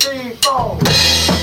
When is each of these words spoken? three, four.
three, 0.00 0.30
four. 0.40 1.39